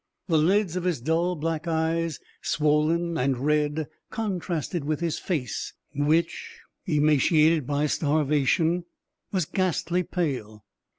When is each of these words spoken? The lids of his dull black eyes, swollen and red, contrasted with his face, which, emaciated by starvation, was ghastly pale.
The 0.27 0.39
lids 0.39 0.75
of 0.75 0.83
his 0.83 0.99
dull 0.99 1.35
black 1.35 1.67
eyes, 1.67 2.19
swollen 2.41 3.19
and 3.19 3.37
red, 3.37 3.87
contrasted 4.09 4.83
with 4.83 4.99
his 4.99 5.19
face, 5.19 5.73
which, 5.93 6.59
emaciated 6.87 7.67
by 7.67 7.85
starvation, 7.85 8.85
was 9.31 9.45
ghastly 9.45 10.01
pale. 10.01 10.65